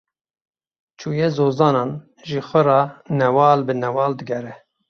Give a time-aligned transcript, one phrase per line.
[0.99, 1.91] Çûye zozanan,
[2.27, 2.81] ji xwe re
[3.19, 4.53] newal bi newal digere.